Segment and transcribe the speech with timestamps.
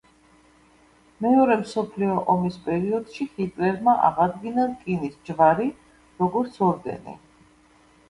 [1.25, 5.73] მეორე მსოფლიო ომის პერიოდში ჰიტლერმა აღადგინა „რკინის ჯვარი“,
[6.27, 7.21] როგორც ორდენი.